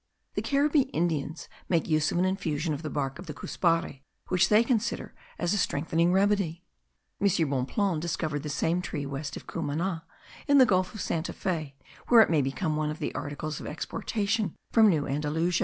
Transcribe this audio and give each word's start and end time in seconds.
The 0.33 0.41
Caribbee 0.41 0.89
Indians 0.93 1.47
make 1.69 1.87
use 1.87 2.11
of 2.11 2.17
an 2.17 2.25
infusion 2.25 2.73
of 2.73 2.81
the 2.81 2.89
bark 2.89 3.19
of 3.19 3.27
the 3.27 3.35
cuspare, 3.35 3.99
which 4.29 4.49
they 4.49 4.63
consider 4.63 5.13
as 5.37 5.53
a 5.53 5.59
strengthening 5.59 6.11
remedy. 6.11 6.63
M. 7.21 7.27
Bonpland 7.47 8.01
discovered 8.01 8.41
the 8.41 8.49
same 8.49 8.81
tree 8.81 9.05
west 9.05 9.37
of 9.37 9.45
Cumana, 9.45 10.05
in 10.47 10.57
the 10.57 10.65
gulf 10.65 10.95
of 10.95 11.01
Santa 11.01 11.33
Fe, 11.33 11.75
where 12.07 12.21
it 12.21 12.31
may 12.31 12.41
become 12.41 12.75
one 12.75 12.89
of 12.89 12.97
the 12.97 13.13
articles 13.13 13.59
of 13.61 13.67
exportation 13.67 14.55
from 14.71 14.89
New 14.89 15.05
Andalusia. 15.07 15.59